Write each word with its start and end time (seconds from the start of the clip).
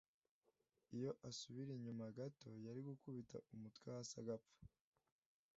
Iyo 0.95 1.11
asubira 1.29 1.71
inyuma 1.75 2.05
gato 2.17 2.49
yari 2.65 2.79
gukubita 2.87 3.35
umutwe 3.53 3.87
hasi 3.95 4.13
agapfa 4.21 4.57